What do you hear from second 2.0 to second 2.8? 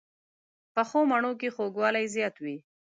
زیات وي